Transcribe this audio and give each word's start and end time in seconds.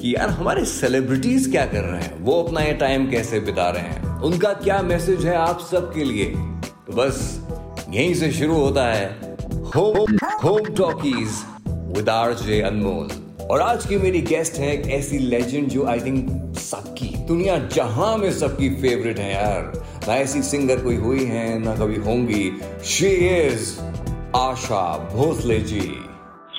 कि 0.00 0.14
यार 0.14 0.28
हमारे 0.28 0.64
सेलिब्रिटीज 0.64 1.46
क्या 1.50 1.64
कर 1.66 1.82
रहे 1.82 2.02
हैं? 2.02 2.18
वो 2.24 2.42
अपना 2.42 2.60
ये 2.60 2.72
टाइम 2.72 3.10
कैसे 3.10 3.40
बिता 3.40 3.68
रहे 3.70 3.82
हैं? 3.82 4.20
उनका 4.20 4.52
क्या 4.52 4.80
मैसेज 4.82 5.26
है 5.26 5.34
आप 5.36 5.60
सबके 5.60 6.04
लिए? 6.04 6.24
तो 6.86 6.92
बस 6.92 7.18
यहीं 7.88 8.14
से 8.14 8.30
शुरू 8.32 8.54
होता 8.54 8.84
है 8.84 9.36
home 9.76 10.16
home 10.44 10.72
talkies 10.74 11.42
with 11.96 12.08
R 12.08 12.32
J 12.34 12.60
Anmol 12.62 13.08
और 13.46 13.60
आज 13.60 13.86
की 13.86 13.96
मेरी 13.96 14.20
गेस्ट 14.22 14.54
है 14.54 14.72
एक 14.74 14.90
ऐसी 14.92 15.18
लेजेंड 15.18 15.68
जो 15.68 15.86
आई 15.86 16.00
थिंक 16.00 16.56
सबकी 16.58 17.14
दुनिया 17.28 17.58
जहाँ 17.74 18.16
में 18.18 18.30
सबकी 18.32 18.70
फेवरेट 18.74 19.18
है 19.18 19.32
यार। 19.34 19.72
ना 20.08 20.16
ऐसी 20.16 20.42
सिंगर 20.42 20.82
कोई 20.82 20.96
हुई 20.96 21.24
है 21.24 21.58
ना 21.58 21.76
कभी 21.76 21.96
होंगी। 22.00 22.50
She 22.84 23.14
is 23.28 23.78
Asha 24.36 24.82
Bhosle 25.14 25.58
ji. 25.60 25.88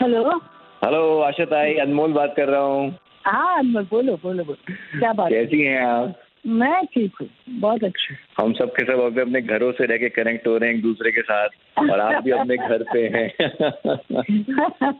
Hello 0.02 0.38
hello 0.84 1.22
Asha 1.22 1.46
Tai 1.46 1.74
Anmol 1.82 2.14
बात 2.14 2.34
कर 2.38 2.48
रहा 2.48 2.62
हूँ। 2.62 2.90
हाँ 3.26 3.58
अनमोल 3.60 3.84
बोलो 3.84 4.16
बोलो 4.24 4.44
बोलो। 4.44 4.74
क्या 5.00 5.14
बात 5.14 5.32
है? 5.32 5.46
कैसी 5.46 5.62
हैं 5.62 5.82
आप? 5.86 6.20
मैं 6.48 6.86
ठीक 6.86 7.12
हूँ 7.22 7.28
बहुत 7.60 7.84
अच्छी। 7.84 8.16
हम 8.42 8.54
सब 8.54 8.70
के 8.70 8.86
सब 8.86 9.00
अभी 9.00 9.22
अपने 9.22 9.42
घरों 9.42 9.72
से 9.72 9.86
रह 9.86 9.98
के 9.98 10.10
कनेक्ट 10.10 10.48
हो 10.48 10.58
रहे 10.58 10.70
हैं 10.70 10.76
एक 10.78 10.82
दूसरे 10.84 11.12
के 11.12 11.22
साथ 11.22 11.50
और 11.90 12.00
आप 12.00 12.24
भी 12.24 12.32
अपने 12.32 12.58
घर 12.58 12.84
पे 12.94 13.08
हैं। 13.08 13.28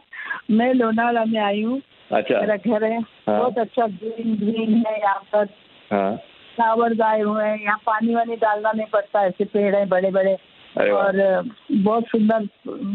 मैं 0.50 0.74
लोनावाला 0.74 1.24
में 1.24 1.40
आई 1.40 1.62
हूँ। 1.62 1.80
अच्छा। 2.12 2.40
मेरा 2.40 2.56
घर 2.56 2.84
है। 2.84 3.00
बहुत 3.28 3.58
अच्छा 3.58 3.86
ग्रीन 3.86 4.36
ग्रीन 4.36 4.84
है 4.86 5.00
यहाँ 5.00 5.22
पर। 5.32 5.46
हाँ। 5.92 6.16
फ्लावर्स 6.56 7.00
आए 7.00 7.20
हुए 7.20 7.44
हैं। 7.44 7.58
यहाँ 7.62 7.78
पानी 7.86 8.14
वानी 8.14 8.36
डालना 8.36 8.72
नहीं 8.72 8.86
पड़ता 8.86 9.26
ऐसे 9.26 9.44
पेड़ 9.44 9.76
है 9.76 9.86
बड़े 9.86 10.10
बड़े 10.10 10.34
और 10.80 11.20
बहुत 11.72 12.04
सुंदर 12.04 12.46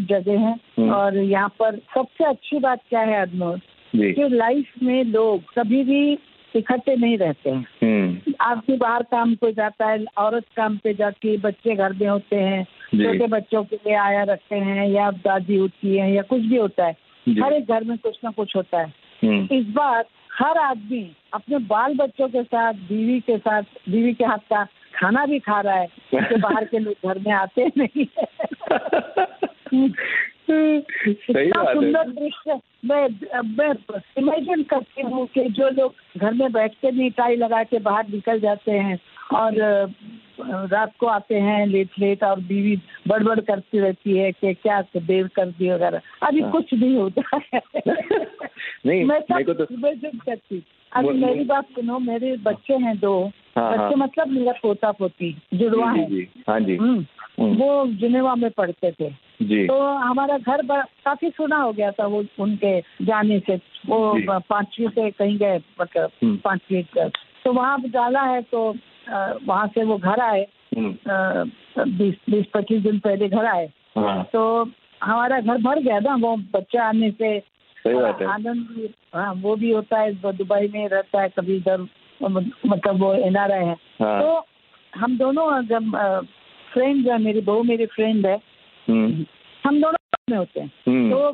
जगह 0.09 0.39
है। 0.39 0.53
हम्म। 0.53 0.89
और 0.93 1.17
यहाँ 1.17 1.49
पर 1.59 1.75
सबसे 1.75 2.25
अच्छी 2.25 2.59
बात 2.59 2.79
क्या 2.89 2.99
है 2.99 3.21
अदमोल 3.21 3.57
जी 3.57 3.76
कि 3.95 4.35
लाइफ 4.35 4.65
में 4.83 5.03
लोग 5.03 5.41
कभी 5.59 5.83
भी 5.83 6.17
इकट्ठे 6.55 6.95
नहीं 6.95 7.17
रहते 7.17 7.49
हैं। 7.49 7.67
हम्म। 7.83 8.33
आदमी 8.41 8.77
बाहर 8.77 9.03
काम 9.03 9.35
पे 9.35 9.51
जाता 9.51 9.85
है 9.85 10.05
औरत 10.17 10.43
काम 10.57 10.77
पे 10.77 10.93
जाती 10.93 11.31
है 11.31 11.37
बच्चे 11.37 11.75
घर 11.75 11.93
में 11.93 12.07
होते 12.07 12.35
हैं 12.35 12.63
छोटे 12.95 13.27
बच्चों 13.27 13.63
के 13.63 13.75
लिए 13.75 13.93
आया 13.93 14.23
रखते 14.23 14.55
हैं 14.55 14.89
या 14.89 15.11
दादी 15.11 15.55
होती 15.55 15.97
है 15.97 16.13
या 16.13 16.21
कुछ 16.21 16.41
भी 16.41 16.57
होता 16.57 16.85
है 16.85 16.97
हर 17.29 17.53
एक 17.53 17.67
घर 17.67 17.83
में 17.83 17.97
कुछ 17.97 18.17
ना 18.23 18.31
कुछ 18.31 18.55
होता 18.55 18.79
है। 18.79 18.93
हम्म। 19.23 19.55
इस 19.55 19.65
बार 19.67 20.05
हर 20.33 20.57
आदमी 20.57 21.11
अपने 21.33 21.57
बाल 21.57 21.93
बच्चों 21.95 22.27
के 22.27 22.43
साथ 22.43 22.73
बीवी 22.73 23.19
के 23.19 23.37
साथ 23.37 23.63
बीवी 23.89 24.13
के 24.13 24.23
हाथ 24.25 24.37
का 24.37 24.67
खाना 24.95 25.25
भी 25.25 25.39
खा 25.39 25.61
रहा 25.61 25.75
है 25.75 25.87
क्योंकि 26.09 26.35
बाहर 26.35 26.65
के 26.65 26.79
लोग 26.79 27.09
घर 27.09 27.19
में 27.19 27.31
आते 27.31 27.71
नहीं 27.77 28.05
सही 30.49 31.47
इतना 31.47 31.63
बात 31.63 31.75
सुंदर 31.75 32.09
दृश्य 32.09 32.59
मैं 32.85 33.07
मैं 33.43 33.69
इमेजिन 34.17 34.63
करती 34.63 35.01
हूँ 35.01 35.27
कि 35.27 35.43
जो 35.43 35.69
लोग 35.69 35.93
घर 36.17 36.33
में 36.33 36.51
बैठते 36.51 36.91
नहीं 36.91 37.11
टाई 37.11 37.35
लगा 37.35 37.63
के 37.63 37.79
बाहर 37.79 38.07
निकल 38.07 38.39
जाते 38.39 38.71
हैं 38.71 38.99
और 39.33 39.53
रात 40.71 40.91
को 40.99 41.07
आते 41.07 41.35
हैं 41.35 41.67
लेट 41.67 41.89
लेट 41.99 42.23
और 42.23 42.39
बीवी 42.39 42.81
बड़बड़ 43.07 43.39
करती 43.39 43.79
रहती 43.79 44.17
है 44.17 44.31
कि 44.31 44.53
क्या 44.53 44.81
देर 44.97 45.27
कर 45.27 45.45
दी 45.45 45.69
वगैरह। 45.69 46.01
अभी 46.23 46.41
हाँ। 46.41 46.51
कुछ 46.51 46.73
नहीं 46.73 46.95
होता 46.95 47.39
है। 47.53 47.61
नहीं 48.85 49.05
मैं 49.05 49.19
सब 49.21 49.53
तो 49.53 49.73
इमेजिन 49.73 50.19
करती 50.25 50.63
अभी 50.93 51.09
मेरी 51.09 51.43
बात 51.43 51.65
सुनो 51.65 51.99
मेरे 51.99 52.37
बच्चे 52.37 52.73
हैं 52.73 52.97
दो। 52.97 53.31
हाँ, 53.57 53.71
बच्चे 53.71 53.83
हाँ। 53.83 53.95
मतलब 53.95 54.27
मेरा 54.27 54.51
पोता 54.51 54.91
पोती 54.91 55.41
जुड़वा 55.53 55.91
है। 55.91 56.21
हाँ 56.21 56.59
जी। 56.59 56.75
हम्म, 56.75 56.89
हम्म, 56.89 57.05
वो 57.37 57.85
जिनेवा 57.93 58.33
में 58.35 58.49
पढ़ते 58.51 58.91
थे। 58.91 59.09
जी। 59.41 59.65
तो 59.67 59.79
हमारा 59.79 60.37
घर 60.37 60.61
काफ़ी 60.65 61.29
सुना 61.29 61.57
हो 61.57 61.71
गया 61.73 61.91
था 61.91 62.05
वो 62.05 62.23
उनके 62.39 62.79
जाने 63.01 63.39
से। 63.39 63.55
वो 63.87 64.39
पांचवी 64.49 64.87
से 64.87 65.09
कहीं 65.11 65.37
गए 65.37 65.59
मतलब 65.81 66.11
हम्म। 66.23 66.37
पांचवी 66.37 66.83
तो 67.43 67.53
वहाँ 67.53 67.81
डाला 67.81 68.21
है 68.23 68.41
तो 68.43 68.69
वहाँ 69.09 69.67
से 69.67 69.83
वो 69.83 69.97
घर 69.97 70.19
आए। 70.21 70.45
हम्म, 70.77 71.91
बीस 71.97 72.15
बीस 72.29 72.45
पच्चीस 72.53 72.81
दिन 72.83 72.99
पहले 72.99 73.27
घर 73.29 73.45
आए। 73.45 73.69
हाँ। 73.97 74.23
तो 74.33 74.41
हमारा 75.03 75.39
घर 75.39 75.61
भर 75.61 75.79
गया 75.79 75.99
ना 75.99 76.15
वो 76.17 76.35
बच्चा 76.53 76.83
आने 76.83 77.11
से। 77.11 77.39
सही 77.39 77.93
बात 77.93 78.21
है। 78.21 78.27
आनंद 78.27 78.67
भी 78.69 78.89
हाँ 79.15 79.33
वो 79.37 79.55
भी 79.55 79.71
होता 79.71 79.99
है 79.99 80.13
दुबई 80.33 80.67
में 80.73 80.87
रहता 80.89 81.21
है 81.21 81.29
कभी 81.29 81.55
इधर 81.55 81.87
मतलब 82.21 82.99
वो 83.01 83.13
एनआरआई 83.15 83.65
है। 83.65 83.75
हाँ। 84.01 84.21
तो 84.21 84.45
हम 84.93 85.17
दोनों 85.17 85.61
जब 85.63 85.95
फ्रेंड 86.77 87.03
जो 87.05 87.11
है 87.11 87.17
मेरी 87.17 87.41
बहू 87.41 87.63
मेरी 87.63 87.85
फ्रेंड 87.85 88.25
है। 88.25 88.35
हम्म, 88.87 89.25
हम 89.63 89.81
दोनों 89.81 90.17
में 90.29 90.37
होते 90.37 90.59
हैं। 90.59 90.71
हम्म, 90.87 91.11
तो 91.11 91.29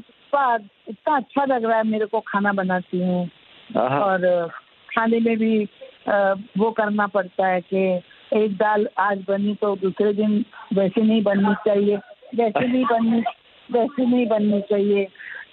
इतना 0.90 1.16
अच्छा 1.16 1.46
लग 1.46 1.66
रहा 1.66 1.78
है 1.78 1.84
मेरे 1.84 2.06
को 2.06 2.20
खाना 2.28 2.54
बनाती 2.54 3.00
हूँ। 3.02 3.30
और 3.76 4.48
खाने 4.90 5.20
में 5.20 5.38
भी 5.38 5.64
वो 6.58 6.72
करना 6.72 7.08
पड़ता 7.08 7.48
है 7.48 7.62
कि 7.64 7.84
एक 8.34 8.56
दाल 8.58 8.88
आज 9.00 9.24
बनी 9.28 9.54
तो 9.62 9.76
दूसरे 9.76 10.14
दिन 10.14 10.44
वैसे 10.74 11.02
नहीं 11.02 11.22
बननी 11.24 11.54
चाहिए। 11.66 11.98
वैसे 12.36 12.68
नहीं 12.68 12.86
बननी 12.86 13.22
वैसे 13.70 14.06
नहीं 14.06 14.26
बननी 14.28 14.62
चाहिए। 14.62 15.04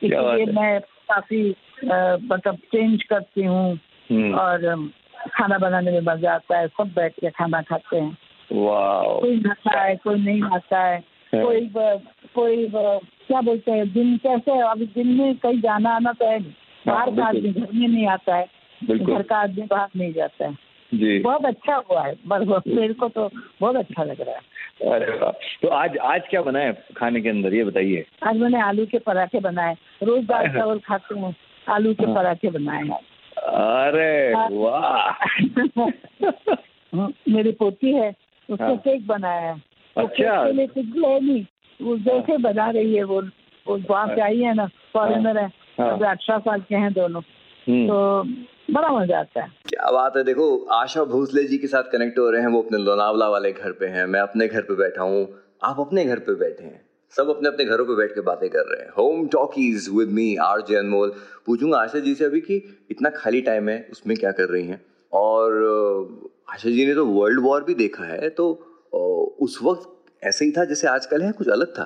इसलिए 0.02 0.46
मैं 0.52 0.80
काफ़ी 0.80 1.42
मतलब 1.84 2.56
चेंज 2.72 3.02
करती 3.02 3.42
हूँ। 3.42 3.74
हम्म, 4.10 4.34
और 4.34 4.90
खाना 5.32 5.58
बनाने 5.58 5.90
में 5.90 6.00
मज़ा 6.00 6.34
आता 6.34 6.58
है। 6.58 6.68
सब 6.68 6.92
बैठ 6.96 7.12
के 7.12 7.30
खाना 7.30 7.62
खाते 7.62 7.96
हैं। 7.96 8.16
कोई 8.52 9.36
नहाता 9.36 9.80
है 9.80 9.96
कोई 9.96 10.18
नहीं 10.20 10.40
नहाता 10.40 10.82
है। 10.84 10.98
हाँ। 11.34 11.42
कोई 11.42 11.66
कोई 12.34 12.66
क्या 12.70 13.40
बोलते 13.40 13.72
हैं 13.72 13.92
दिन 13.92 14.16
कैसे 14.16 14.60
अभी 14.60 14.86
दिन 14.94 15.06
में 15.18 15.36
कहीं 15.36 15.60
जाना 15.60 15.90
आना 15.90 16.12
तो 16.12 16.30
है 16.30 16.38
बाहर 16.86 17.10
का 17.16 17.24
आदमी 17.24 17.52
घर 17.52 17.72
में 17.74 17.86
नहीं 17.88 18.06
आता 18.06 18.36
है 18.36 18.46
घर 18.82 19.22
का 19.22 19.36
आदमी 19.36 19.66
बाहर 19.70 19.88
नहीं 19.96 20.12
जाता 20.12 20.46
है। 20.46 20.52
जी। 20.92 21.18
बहुत 21.18 21.44
अच्छा 21.44 21.74
हुआ 21.90 22.02
है 22.02 22.14
मेरे 22.26 22.92
को 22.92 23.08
तो 23.08 23.28
बहुत 23.60 23.76
अच्छा 23.76 24.04
लग 24.04 24.20
रहा 24.20 24.34
है। 24.34 24.92
अरे 24.92 25.18
वाह। 25.18 25.30
तो 25.62 25.68
आज 25.68 25.96
आज 26.04 26.22
क्या 26.30 26.42
बना 26.42 26.58
है 26.58 26.72
खाने 26.96 27.20
के 27.20 27.28
अंदर 27.28 27.54
ये 27.54 27.64
बताइए? 27.64 28.04
आज 28.26 28.36
मैंने 28.36 28.60
आलू 28.60 28.86
के 28.86 28.98
पराठे 28.98 29.40
बनाए 29.40 29.76
रोज 30.02 30.24
दाल 30.24 30.46
हाँ। 30.46 30.54
चावल 30.54 30.78
खाते 30.78 31.14
हूँ 31.14 31.34
आलू 31.68 31.94
के 31.94 32.04
हाँ। 32.04 32.14
पराठे 32.14 32.50
बनाए 32.50 32.82
हैं। 32.82 32.98
अरे 33.36 34.32
हाँ। 34.34 34.48
वाह। 34.50 35.24
मेरी 37.28 37.52
पोती 37.52 37.92
है 37.92 38.10
उसने 38.50 38.66
हाँ। 38.66 38.76
केक 38.76 39.06
बनाया। 39.06 39.40
है 39.40 39.54
वो 39.96 40.02
अच्छा। 40.02 40.44
केक 40.44 40.46
के 40.46 40.52
लिए 40.52 40.66
कुछ 40.66 40.84
भी 40.84 41.04
है 41.04 41.20
नहीं। 41.20 41.46
वो 41.82 41.96
जैसे 41.96 42.36
बना 42.36 42.70
रही 42.70 42.94
है 42.94 43.02
वो। 43.02 43.22
वो 43.66 43.78
वहाँ 43.90 44.14
से 44.14 44.20
आई 44.20 44.38
है 44.38 44.54
ना 44.54 44.66
फॉरेनर 44.66 45.38
है। 45.38 45.52
हाँ। 45.80 45.92
अभी 45.92 46.04
अठारह 46.04 46.38
साल 46.38 46.60
के 46.60 46.74
हैं 46.74 46.92
दोनों। 46.92 47.22
हम्म, 47.68 47.86
तो 47.86 48.22
बड़ा 48.72 48.88
मज़ा 48.88 49.18
आता 49.18 49.42
है। 49.42 49.48
क्या 49.68 49.90
बात 49.90 50.16
है। 50.16 50.24
देखो 50.24 50.64
आशा 50.64 51.04
भोसले 51.04 51.44
जी 51.44 51.58
के 51.58 51.66
साथ 51.66 51.82
कनेक्ट 51.82 52.18
हो 52.18 52.30
रहे 52.30 52.40
हैं। 52.40 52.48
वो 52.48 52.62
अपने 52.62 52.78
लोनावला 52.78 53.28
वाले 53.28 53.52
घर 53.52 53.72
पे 53.72 53.86
हैं। 53.86 54.06
मैं 54.06 54.20
अपने 54.20 54.48
घर 54.48 54.60
पे 54.60 54.74
बैठा 54.74 55.02
हूँ। 55.02 55.28
आप 55.64 55.80
अपने 55.80 56.04
घर 56.04 56.18
पे 56.18 56.34
बैठे 56.34 56.64
हैं। 56.64 56.80
सब 57.16 57.28
अपने 57.28 57.48
अपने 57.48 57.64
घरों 57.64 57.84
पे 57.84 57.96
बैठ 57.96 58.10
के 58.10 58.20
बातें 58.20 58.50
कर 58.50 58.58
रहे 58.58 58.84
हैं। 58.84 58.90
Home 58.98 59.28
talkies 59.28 59.88
with 59.94 60.08
me 60.08 60.36
R 60.36 60.60
J 60.60 60.76
Anmol 60.76 61.12
पूछूँगा 61.46 61.78
आशा 61.78 61.98
जी 61.98 62.14
से 62.14 62.24
अभी 62.24 62.40
कि 62.40 62.86
इतना 62.90 63.10
खाली 63.10 63.40
टाइम 63.40 63.68
है 63.68 63.88
उसमें 63.92 64.16
क्या 64.16 64.32
कर 64.32 64.48
रही 64.48 64.66
हैं? 64.66 64.80
और 65.12 65.50
आशा 66.50 66.70
जी 66.70 66.86
ने 66.86 66.94
तो 66.94 67.04
वर्ल्ड 67.06 67.40
वॉर 67.40 67.64
भी 67.64 67.74
देखा 67.74 68.04
है 68.04 68.28
तो 68.30 68.50
उस 69.42 69.58
वक्त 69.62 70.24
ऐसे 70.24 70.44
ही 70.44 70.52
था 70.52 70.64
जैसे 70.64 70.86
आजकल 70.88 71.22
है 71.22 71.30
कुछ 71.32 71.48
अलग 71.48 71.68
था। 71.74 71.82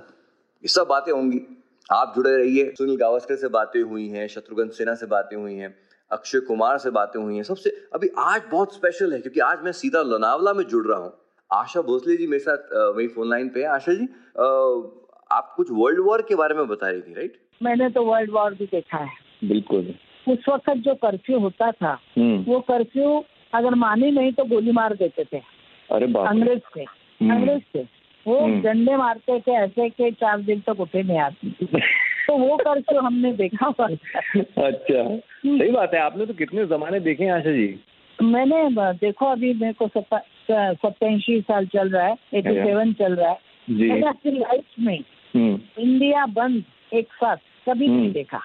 ये 0.65 0.69
सब 0.69 0.87
बातें 0.89 1.13
होंगी। 1.13 1.41
आप 1.89 2.13
जुड़े 2.17 2.37
रहिए। 2.37 2.73
सुनील 2.79 2.97
गावस्कर 2.97 3.37
से 3.37 3.49
बातें 3.57 3.81
हुई 3.83 4.09
हैं 4.09 4.27
शत्रुघ्न 4.29 4.69
सिन्हा 4.79 4.95
से 4.95 5.07
बातें 5.07 5.37
हुई 5.37 5.55
हैं 5.55 5.75
अक्षय 6.11 6.41
कुमार 6.41 6.79
से 6.79 6.91
बातें 6.91 7.21
हुई 7.21 7.37
हैं। 7.37 7.43
सबसे 7.43 7.71
अभी 7.95 8.09
आज 8.19 8.43
बहुत 8.51 8.75
स्पेशल 8.75 9.13
है 9.13 9.21
क्योंकि 9.21 9.41
आज 9.41 9.63
मैं 9.65 9.73
सीधा 9.73 10.03
लोनावला 10.03 10.53
में 10.53 10.65
जुड़ 10.65 10.87
रहा 10.87 10.99
हूँ। 10.99 11.13
आशा 11.51 11.83
भोसले 11.83 12.17
जी 12.17 12.27
मेरे 12.27 12.43
साथ 12.45 12.75
वही 12.97 13.07
फ़ोन 13.09 13.31
लाइन 13.31 13.49
पे 13.49 13.61
है। 13.61 13.67
आशा 13.69 13.95
जी 13.95 14.05
अ, 14.05 14.47
आप 15.31 15.53
कुछ 15.57 15.69
वर्ल्ड 15.73 16.01
वॉर 16.07 16.23
के 16.29 16.35
बारे 16.35 16.55
में 16.55 16.67
बता 16.69 16.89
रही 16.89 17.01
थी 17.03 17.15
राइट 17.15 17.39
मैंने 17.61 17.89
तो 17.91 18.05
वर्ल्ड 18.05 18.31
वॉर 18.31 18.55
भी 18.55 18.67
देखा 18.67 18.99
है। 18.99 19.49
बिल्कुल। 19.49 19.95
उस 20.27 20.45
वक्त 20.49 20.71
जो 20.79 20.95
कर्फ्यू 20.97 21.39
होता 21.39 21.71
था 21.73 21.99
हम्म। 22.17 22.45
वो 22.45 22.61
कर्फ्यू 22.71 23.23
अगर 23.55 23.75
माने 23.75 24.11
नहीं 24.11 24.33
तो 24.33 24.45
गोली 24.45 24.71
मार 24.73 24.95
देते 24.95 25.25
थे। 25.25 25.39
अरे 25.91 26.07
अंग्रेज़ 26.07 26.61
थे। 26.77 26.81
हम्म। 26.81 27.35
अंग्रेज़ 27.35 27.63
थे। 27.75 27.83
वो 28.27 28.41
हम्म। 28.41 28.63
डंडे 28.63 28.97
मारते 28.97 29.41
थे 29.41 29.53
ऐसे 29.53 29.89
के 29.89 30.11
चार 30.11 30.41
दिन 30.41 30.61
तक 30.61 30.81
उठे 30.81 31.03
नहीं 31.03 31.19
आते। 31.19 31.51
तो 32.27 32.37
वो 32.37 32.57
कर्फ्यू 32.57 33.01
हमने 33.01 33.33
देखा 33.33 33.67
हुआ 33.67 33.87
अच्छा। 34.67 35.17
सही 35.59 35.71
बात 35.71 35.95
है। 35.95 36.01
आपने 36.01 36.27
तो 36.27 36.35
कितने 36.35 36.67
जमाने 36.67 37.01
देखे 37.01 37.29
आशा 37.29 37.51
जी। 37.51 37.81
मैंने 38.23 38.69
देखो 38.93 39.27
अभी 39.27 39.55
मेरे 39.55 39.73
को 39.73 39.89
सत्ताईसी 39.89 41.41
साल 41.41 41.67
चल 41.67 41.89
रहा 41.89 42.07
है। 42.07 42.17
एटी 42.35 42.55
सेवन 42.55 42.93
चल 42.93 43.13
रहा 43.15 43.29
है। 43.29 43.35
अपनी 44.03 44.33
लाइफ 44.33 44.65
में 44.81 44.99
हम्म। 45.37 45.61
इंडिया 45.79 46.27
बंद 46.27 46.65
एक 46.93 47.07
साथ 47.07 47.37
कभी 47.69 47.89
नहीं 47.89 47.99
हम्म। 47.99 48.13
देखा। 48.13 48.41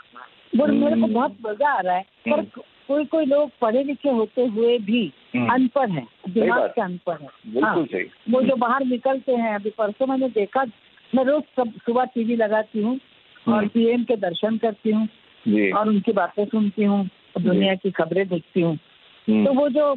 मेरे 0.55 0.77
को 0.77 0.87
हम्म। 0.87 1.13
बहुत 1.13 1.37
मज़ा 1.45 1.69
आ 1.69 1.79
रहा 1.79 1.95
है। 1.95 2.01
पर 2.01 2.41
कोई 2.89 3.05
कोई 3.05 3.25
लोग 3.25 3.49
पढ़े 3.61 3.83
लिखे 3.83 4.09
होते 4.09 4.45
हुए 4.47 4.77
भी 4.77 5.01
हम्म। 5.35 5.53
अनपढ़ 5.53 5.89
है 5.89 6.05
दिमाग 6.29 6.67
के 6.69 6.81
अनपढ़ 6.81 7.17
है। 7.21 7.27
बिल्कुल 7.45 7.63
हाँ, 7.63 7.85
सही। 7.85 8.33
वो 8.33 8.41
जो 8.41 8.55
बाहर 8.55 8.85
निकलते 8.85 9.35
हैं 9.35 9.53
अभी 9.55 9.69
परसों 9.69 10.07
मैंने 10.07 10.29
देखा 10.29 10.63
मैं 11.13 11.23
रोज 11.25 11.43
सब 11.55 11.71
सुबह 11.85 12.05
टीवी 12.05 12.35
लगाती 12.35 12.81
हूँ 12.81 12.93
और 13.47 13.53
हम्म। 13.53 13.67
पीएम 13.67 14.03
के 14.03 14.15
दर्शन 14.15 14.57
करती 14.57 14.91
हूँ 14.91 15.07
और 15.73 15.87
उनकी 15.87 16.11
बातें 16.13 16.45
सुनती 16.45 16.83
हूँ 16.83 17.07
दुनिया 17.39 17.75
की 17.75 17.91
खबरें 17.91 18.27
देखती 18.27 18.61
हूँ। 18.61 18.73
हम्म। 19.27 19.45
तो 19.45 19.53
वो 19.53 19.67
जो 19.69 19.93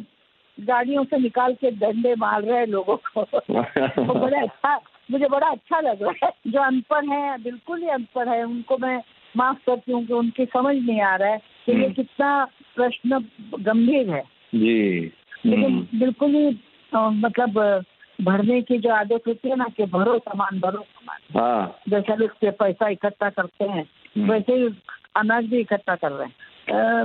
गाड़ियों 0.57 1.03
से 1.03 1.17
निकाल 1.17 1.53
के 1.53 1.71
डंडे 1.71 2.13
मार 2.15 2.41
रहे 2.43 2.57
हैं 2.59 2.67
लोगों 2.67 2.95
को 3.07 3.21
वो 4.03 4.13
बड़ा 4.13 4.41
अच्छा 4.41 4.79
मुझे 5.11 5.27
बड़ा 5.27 5.47
अच्छा 5.47 5.79
लग 5.79 6.03
रहा 6.03 6.25
है। 6.25 6.31
जो 6.47 6.59
अनपढ़ 6.59 7.05
है 7.05 7.37
बिल्कुल 7.43 7.81
ही 7.81 7.89
अनपढ़ 7.89 8.29
है 8.29 8.43
उनको 8.43 8.77
मैं 8.77 9.01
माफ़ 9.35 9.57
करती 9.65 9.91
हूँ 9.91 10.05
कि 10.05 10.13
उनकी 10.13 10.45
समझ 10.45 10.75
नहीं 10.75 11.01
आ 11.01 11.15
रहा 11.15 11.29
है। 11.29 11.41
कि 11.67 11.71
ये 11.71 11.77
हम्म। 11.77 11.93
कितना 11.93 12.45
प्रश्न 12.75 13.19
गंभीर 13.59 14.09
है 14.09 14.23
जी 14.55 15.11
लेकिन 15.45 15.65
हम्म। 15.65 15.99
बिल्कुल 15.99 16.35
ही 16.35 16.59
मतलब 16.95 17.83
भरने 18.21 18.61
की 18.61 18.77
जो 18.77 18.89
आदत 18.89 19.23
होती 19.27 19.49
है 19.49 19.55
ना 19.55 19.65
कि 19.77 19.85
भरो 19.85 20.17
सामान 20.19 20.59
भरो 20.59 20.81
सामान 20.81 21.39
हाँ 21.39 21.81
जैसे 21.89 22.15
लोग 22.15 22.57
पैसा 22.57 22.89
इकट्ठा 22.89 23.29
करते 23.29 23.65
हैं 23.65 23.83
हम्म। 24.17 24.31
वैसे 24.31 24.53
ही 24.53 24.69
अनाज 25.15 25.45
भी 25.45 25.59
इकट्ठा 25.59 25.95
कर 25.95 26.11
रहे 26.11 26.27
हैं 26.27 26.51
है 26.69 27.03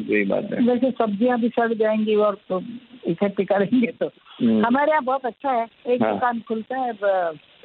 वैसे 0.66 0.90
सब्ज़ियाँ 0.90 1.40
भी 1.40 1.48
सड़ 1.48 1.74
जाएँगी 1.74 2.14
और 2.14 2.38
तो 2.48 2.62
इकट्ठी 3.06 3.44
करेंगे 3.44 3.86
तो। 3.86 4.06
हमारे 4.42 4.90
यहाँ 4.90 5.04
बहुत 5.04 5.26
अच्छा 5.26 5.50
है 5.50 5.66
एक 5.86 6.02
हाँ। 6.02 6.12
दुकान 6.12 6.40
खुलता 6.40 6.76
है 6.76 6.92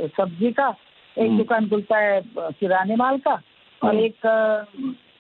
सब्ज़ी 0.08 0.52
का 0.52 0.76
एक। 1.18 1.38
दुकान 1.38 1.70
खुलता 1.70 1.98
है 1.98 2.22
किराने 2.38 2.96
माल 2.96 3.18
का 3.18 3.42
और 3.82 3.96
हम्म। 3.96 4.00
एक 4.00 4.16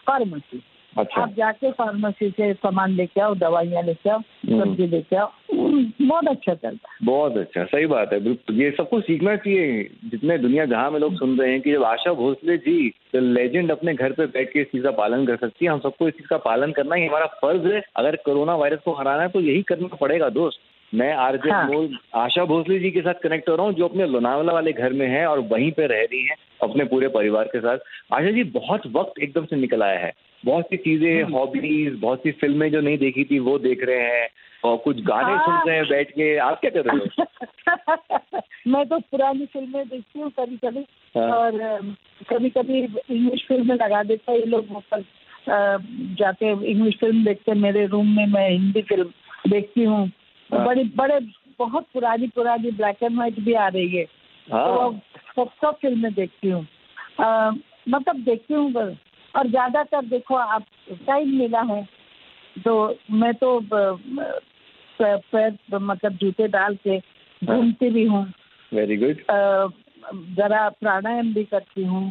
फार्मेसी 0.07 0.63
अच्छा। 0.97 1.21
आप 1.21 1.33
जाके 1.37 1.71
फार्मेसी 1.71 2.29
से 2.29 2.53
सामान 2.53 2.91
लेके 2.91 3.21
आओ 3.21 3.35
दवाइयाँ 3.35 3.83
लेके 3.83 4.09
आओ 4.09 4.17
हम्म। 4.17 4.59
सब्ज़ी 4.63 4.87
लेके 4.87 5.15
आओ 5.15 5.31
बहुत 5.53 6.27
अच्छा 6.27 6.53
चलता 6.53 6.89
है। 6.91 7.05
बहुत 7.05 7.37
अच्छा 7.37 7.63
सही 7.63 7.85
बात 7.85 8.13
है 8.13 8.19
ये 8.51 8.71
सबको 8.71 8.99
सीखना 9.01 9.35
चाहिए। 9.35 9.83
जितने 10.05 10.37
दुनिया 10.37 10.65
जहाँ 10.65 10.91
में 10.91 10.99
लोग 10.99 11.15
सुन 11.15 11.37
रहे 11.39 11.51
हैं 11.51 11.61
कि 11.61 11.71
जब 11.71 11.83
आशा 11.83 12.13
भोसले 12.13 12.57
जी 12.57 12.93
द 13.15 13.19
लेजेंड 13.19 13.71
अपने 13.71 13.93
घर 13.93 14.11
पे 14.11 14.25
बैठ 14.25 14.53
के 14.53 14.61
इस 14.61 14.67
चीज़ 14.67 14.83
का 14.83 14.91
पालन 14.91 15.25
कर 15.25 15.35
सकती 15.35 15.65
है। 15.65 15.71
हम 15.71 15.79
सबको 15.79 16.07
इस 16.07 16.13
चीज़ 16.13 16.27
का 16.27 16.37
पालन 16.37 16.71
करना 16.71 16.95
ही 16.95 17.07
हमारा 17.07 17.25
फ़र्ज़ 17.41 17.67
है। 17.67 17.81
अगर 17.95 18.15
कोरोना 18.15 18.55
वायरस 18.55 18.79
को 18.85 18.93
हराना 18.93 19.21
है 19.23 19.29
तो 19.29 19.41
यही 19.41 19.61
करना 19.61 19.95
पड़ेगा 20.01 20.29
दोस्त। 20.29 20.59
मैं 20.93 21.13
आरजे 21.13 21.51
हाँ। 21.51 21.87
आशा 22.15 22.43
भोसले 22.45 22.79
जी 22.79 22.89
के 22.91 23.01
साथ 23.01 23.13
कनेक्ट 23.13 23.49
हो 23.49 23.55
रहा 23.55 23.65
हूँ 23.65 23.73
जो 23.73 23.87
अपने 23.87 24.07
लोनावला 24.07 24.53
वाले 24.53 24.71
घर 24.73 24.93
में 24.93 25.07
है 25.07 25.25
और 25.27 25.39
वहीं 25.39 25.71
पे 25.71 25.87
रह 25.87 26.01
रही 26.01 26.23
हैं। 26.23 26.35
अपने 26.63 26.83
पूरे 26.85 27.07
परिवार 27.07 27.43
के 27.43 27.59
साथ। 27.59 27.77
आशा 28.13 28.31
जी 28.31 28.43
बहुत 28.43 28.81
वक्त 28.87 29.19
एकदम 29.23 29.45
से 29.45 29.55
निकल 29.55 29.83
आया 29.83 29.99
है। 29.99 30.11
बहुत 30.45 30.65
सी 30.65 30.77
चीज़ें 30.77 31.23
हॉबीज 31.23 31.99
बहुत 31.99 32.19
सी 32.19 32.31
फ़िल्में 32.31 32.71
जो 32.71 32.81
नहीं 32.81 32.97
देखी 32.97 33.23
थी 33.23 33.39
वो 33.39 33.57
देख 33.59 33.83
रहे 33.83 33.99
हैं 33.99 34.27
और 34.63 34.77
कुछ 34.77 35.01
गाने 35.03 35.33
हाँ। 35.33 35.45
सुन 35.45 35.69
रहे 35.69 35.77
हैं 35.77 35.87
बैठ 35.89 36.11
के। 36.11 36.37
आप 36.37 36.59
क्या 36.61 36.71
कर 36.71 36.85
रहे 36.85 36.97
हो? 36.97 38.41
मैं 38.71 38.85
तो 38.85 38.99
पुरानी 38.99 39.45
फ़िल्में 39.45 39.87
देखती 39.87 40.19
हूँ 40.19 40.31
कभी 40.39 40.57
कभी 40.57 40.85
हाँ। 41.15 41.29
और 41.29 41.59
कभी 42.29 42.49
कभी 42.49 42.79
इंग्लिश 42.79 43.45
फ़िल्में 43.47 43.75
लगा 43.75 44.03
देता 44.03 44.31
है। 44.31 44.39
ये 44.39 44.45
लोग 44.45 44.75
ऊपर 44.75 45.03
जाके 46.19 46.71
इंग्लिश 46.71 46.95
फ़िल्म 46.99 47.23
देखते 47.23 47.51
हैं। 47.51 47.57
मेरे 47.57 47.85
रूम 47.85 48.15
में 48.15 48.25
मैं 48.25 48.49
हिंदी 48.49 48.81
फ़िल्म 48.81 49.09
देखती 49.49 49.83
हूँ। 49.83 50.05
हाँ। 50.49 50.65
बड़ी 50.65 50.83
बड़े 50.95 51.19
बहुत 51.59 51.85
पुरानी 51.93 52.27
पुरानी 52.27 52.71
ब्लैक 52.71 53.03
एंड 53.03 53.15
व्हाइट 53.15 53.39
भी 53.39 53.53
आ 53.53 53.67
रही 53.67 53.87
है। 53.87 54.05
तो 54.47 54.55
हाँ 54.57 54.91
सब 55.35 55.49
सब 55.61 55.77
फ़िल्में 55.81 56.13
देखती 56.13 56.49
हूँ। 56.49 56.61
मतलब 57.89 58.17
देखती 58.25 58.53
हूँ 58.53 58.71
बस। 58.71 58.95
और 59.33 59.47
ज़्यादातर 59.47 60.05
देखो 60.05 60.35
आप 60.35 60.65
टाइम 61.07 61.35
मिला 61.37 61.61
है 61.69 61.83
तो 62.55 62.73
मैं 63.11 63.33
तो 63.33 63.59
पैर 63.69 65.57
मतलब 65.73 66.17
जूते 66.21 66.47
डाल 66.47 66.75
के 66.87 66.97
घूमती 67.41 67.89
भी 67.89 68.03
हूँ। 68.05 68.25
वेरी 68.71 68.97
गुड 68.97 69.21
जरा 70.37 70.67
प्राणायाम 70.71 71.33
भी 71.33 71.43
करती 71.43 71.83
हूँ। 71.83 72.07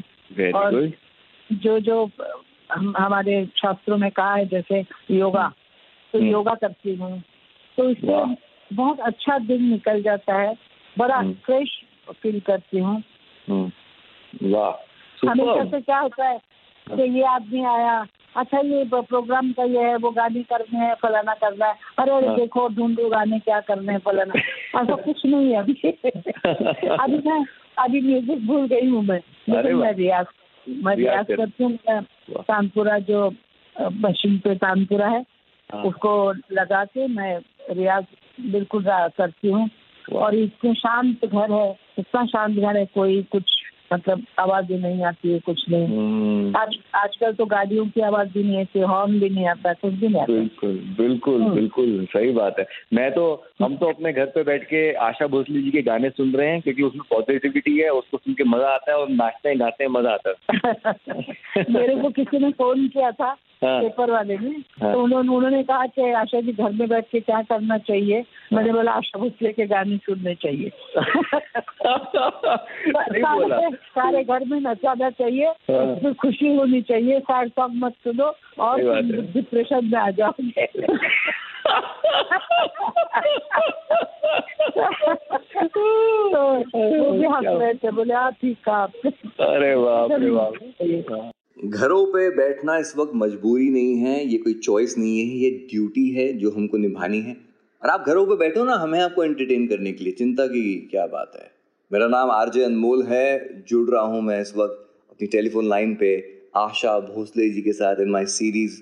और 0.55 0.71
गुड 0.75 0.93
जो 1.51 1.79
जो 1.81 2.05
हम 2.73 2.93
हमारे 2.99 3.45
शास्त्रों 3.57 3.97
में 3.99 4.11
कहा 4.11 4.35
है 4.35 4.47
जैसे 4.49 4.85
योगा। 5.11 5.49
तो 6.15 6.19
हम्म। 6.19 6.31
योगा 6.31 6.55
करती 6.55 6.95
हूँ। 6.95 7.19
तो 7.79 7.89
इससे 7.91 8.07
वाह। 8.07 8.35
बहुत 8.71 9.01
अच्छा 9.01 9.39
दिन 9.39 9.63
निकल 9.65 10.03
जाता 10.03 10.39
है। 10.41 10.55
बड़ा 10.97 11.17
हम्म। 11.17 11.33
फ्रेश 11.45 11.71
फील 12.11 12.41
करती 12.41 12.79
हूँ। 12.79 13.03
वाह 14.45 15.29
हमेशा 15.29 15.65
से 15.65 15.81
क्या 15.81 15.99
होता 15.99 16.29
है 16.29 16.39
कि 16.87 17.03
ये 17.03 17.23
आदमी 17.23 17.65
आया 17.65 18.07
अच्छा 18.37 18.59
ये 18.59 18.85
प्रोग्राम 18.85 19.53
का 19.53 19.65
ये 19.65 19.83
है 19.83 19.97
वो 19.97 20.11
गाने 20.11 20.43
करने 20.43 20.79
हैं 20.79 20.95
फलाना 20.95 21.35
करना 21.35 21.67
है। 21.67 21.75
अरे 21.99 22.27
हाँ। 22.27 22.37
देखो 22.37 22.69
ढूंढो 22.69 23.09
गाने 23.09 23.39
क्या 23.39 23.61
करने 23.61 23.93
हैं 23.93 23.99
फलाना। 23.99 24.35
ऐसा 24.83 24.95
कुछ 24.97 25.27
नहीं 25.27 25.53
है 25.53 25.57
अभी। 25.57 25.73
अभी 26.89 27.19
मैं 27.29 27.45
अभी 27.79 28.01
म्यूज़िक 28.01 28.47
भूल 28.47 28.67
गई 28.67 28.89
हूँ 28.89 29.03
मैं। 29.03 29.21
लेकिन 29.49 29.77
मैं 29.77 29.93
रियाज 29.93 30.27
मैं 30.69 30.97
रियाज 30.97 31.27
करती 31.29 31.65
हूँ 31.65 31.73
मैं 31.73 32.03
तानपुरा 32.33 32.99
जो 32.99 33.29
मशीन 33.77 34.39
पे 34.39 34.55
तानपुरा 34.55 35.09
है 35.09 35.25
हाँ। 35.71 35.83
उसको 35.85 36.33
लगा 36.53 36.85
के 36.85 37.07
मैं 37.07 37.39
रियाज 37.71 38.05
बिल्कुल 38.41 38.85
करती 38.89 39.49
हूँ। 39.49 39.69
और 40.13 40.35
इतने 40.35 40.75
शांत 40.75 41.25
घर 41.25 41.53
है 41.53 41.77
इतना 41.99 42.25
शांत 42.27 42.59
घर 42.59 42.77
है 42.77 42.85
कोई 42.87 43.23
कुछ 43.23 43.45
मतलब 43.93 44.23
आवाज़ 44.39 44.67
भी 44.67 44.79
नहीं 44.79 45.05
आती 45.05 45.33
है 45.33 45.39
कुछ 45.39 45.65
नहीं 45.71 45.87
हम्म, 45.87 46.57
आज 46.57 46.77
आजकल 46.95 47.33
तो 47.33 47.47
गाड़ियों 47.47 47.87
की 47.87 48.01
आवाज़ 48.01 48.29
भी 48.29 48.43
नहीं 48.43 48.61
आती 48.61 48.81
हॉर्न 48.81 49.19
भी 49.21 49.29
नहीं 49.29 49.47
आता 49.49 49.73
कुछ 49.73 49.93
भी 49.93 50.09
नहीं 50.09 50.23
आता 50.23 50.33
बिल्कुल 50.33 50.79
बिल्कुल 50.99 51.43
हम्म। 51.43 51.55
बिल्कुल 51.55 52.07
सही 52.07 52.33
बात 52.33 52.59
है 52.59 52.67
मैं 52.93 53.11
तो 53.13 53.45
हम 53.63 53.77
तो 53.77 53.87
अपने 53.87 54.13
घर 54.13 54.27
पे 54.27 54.43
बैठ 54.43 54.65
के 54.65 54.93
आशा 54.93 55.27
भोसले 55.27 55.63
जी 55.63 55.71
के 55.71 55.83
गाने 55.83 56.11
सुन 56.11 56.33
रहे 56.33 56.49
हैं 56.49 56.61
क्योंकि 56.63 56.83
उसमें 56.83 57.03
पॉजिटिविटी 57.11 57.79
है 57.79 57.89
उसको 57.89 58.19
सुन 58.19 58.35
के 58.35 58.45
मज़ा 58.45 58.69
आता 58.69 58.93
है 58.93 58.99
और 58.99 59.09
नाचते 59.09 59.49
हैं 59.49 59.61
गाते 59.61 59.85
हैं 59.85 59.91
मज़ा 59.91 60.11
आता 60.11 60.31
है 60.31 61.65
मेरे 61.71 61.97
को 61.97 62.11
किसी 62.11 62.39
ने 62.39 62.51
फ़ोन 62.51 62.89
किया 62.89 63.11
था। 63.11 63.37
पेपर 63.65 64.11
वाले 64.11 64.37
ने 64.39 64.51
हाँ। 64.83 64.93
तो 64.93 65.03
उन्होंने 65.03 65.29
उन्होंने 65.37 65.63
कहा 65.63 65.87
कि 65.87 66.13
आशा 66.13 66.41
जी 66.41 66.53
घर 66.53 66.73
में 66.73 66.89
बैठ 66.89 67.05
के 67.13 67.21
क्या 67.21 67.41
करना 67.43 67.79
चाहिए? 67.79 68.25
मैंने 68.53 68.73
बोला 68.73 68.93
आशा 68.93 69.19
भोसले 69.19 69.53
के 69.53 69.67
गाने 69.67 69.97
सुनने 69.97 70.35
चाहिए। 70.35 70.71
सारे 73.19 73.71
सारे 73.77 74.25
घर 74.25 74.45
में 74.45 74.59
नचाना 74.61 75.11
चाहिए 75.11 75.47
हाँ। 75.47 75.85
उसमें 75.87 76.15
खुशी 76.15 76.55
होनी 76.57 76.81
चाहिए 76.83 77.21
सैड 77.21 77.49
सॉन्ग 77.49 77.85
मत 77.85 77.93
सुनो 78.05 78.33
और 78.61 78.81
है। 78.81 79.03
डिप्रेशन 79.33 79.85
में 79.85 79.99
आ 79.99 80.11
जाओगे। 80.11 80.67
तो 85.73 86.43
वो 86.75 87.11
भी 87.13 87.27
हंस 87.27 87.45
रहे 87.47 87.75
थे 87.75 87.91
बोले 87.91 88.15
हाँ 88.15 88.31
ठीक 88.33 88.69
आपने। 88.69 89.11
अरे 89.47 89.77
बाप 89.77 90.13
रे 90.13 90.31
बाप। 90.31 91.31
घरों 91.65 92.07
पे 92.07 92.31
बैठना 92.31 92.77
इस 92.79 92.97
वक्त 92.97 93.13
मजबूरी 93.15 93.71
नहीं 93.71 93.97
है, 93.97 94.27
ये 94.27 94.39
कोई 94.39 94.55
चॉइस 94.55 94.99
नहीं 94.99 95.19
है, 95.19 95.37
ये 95.37 95.51
ड्यूटी 95.51 96.09
है 96.11 96.33
जो 96.33 96.51
हमको 96.51 96.77
निभानी 96.77 97.21
है। 97.21 97.37
और 97.83 97.91
आप 97.91 98.05
घरों 98.07 98.27
पे 98.27 98.37
बैठो 98.37 98.65
ना, 98.65 98.75
हमें 98.75 99.01
आपको 99.01 99.25
एंटरटेन 99.25 99.67
करने 99.67 99.93
के 99.93 100.05
लिए, 100.05 100.13
चिंता 100.13 100.47
की 100.47 100.89
क्या 100.91 101.07
बात 101.07 101.33
है। 101.37 101.51
मेरा 101.93 102.07
नाम 102.07 102.31
आरजे 102.31 102.65
अनमोल 102.65 103.03
है, 103.03 103.63
जुड़ 103.69 103.91
रहा 103.91 104.03
हूँ 104.03 104.23
मैं 104.23 104.41
इस 104.41 104.57
वक्त 104.57 104.89
अपनी 105.11 105.27
टेलीफोन 105.27 105.69
लाइन 105.69 105.95
पे 105.95 106.41
आशा 106.57 106.99
भोसले 107.01 107.49
जी 107.51 107.63
के 107.63 107.73
साथ 107.73 108.01
in 108.01 108.11
my 108.11 108.27
series 108.27 108.81